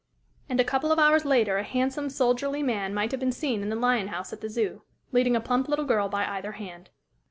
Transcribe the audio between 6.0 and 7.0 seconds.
by either hand.